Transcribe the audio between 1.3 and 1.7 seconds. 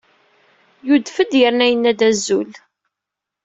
yerna